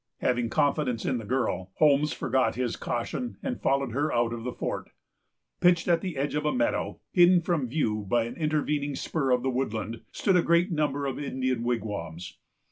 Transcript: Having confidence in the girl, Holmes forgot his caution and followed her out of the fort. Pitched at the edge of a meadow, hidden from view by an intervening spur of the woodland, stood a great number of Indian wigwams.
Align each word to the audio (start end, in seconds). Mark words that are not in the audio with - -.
Having 0.21 0.49
confidence 0.49 1.05
in 1.05 1.19
the 1.19 1.25
girl, 1.25 1.73
Holmes 1.75 2.11
forgot 2.11 2.55
his 2.55 2.75
caution 2.75 3.37
and 3.43 3.61
followed 3.61 3.91
her 3.91 4.11
out 4.11 4.33
of 4.33 4.43
the 4.43 4.51
fort. 4.51 4.89
Pitched 5.59 5.87
at 5.87 6.01
the 6.01 6.17
edge 6.17 6.33
of 6.33 6.43
a 6.43 6.51
meadow, 6.51 6.99
hidden 7.11 7.39
from 7.39 7.67
view 7.67 8.07
by 8.09 8.23
an 8.23 8.33
intervening 8.35 8.95
spur 8.95 9.29
of 9.29 9.43
the 9.43 9.51
woodland, 9.51 10.01
stood 10.11 10.37
a 10.37 10.41
great 10.41 10.71
number 10.71 11.05
of 11.05 11.19
Indian 11.19 11.61
wigwams. 11.61 12.39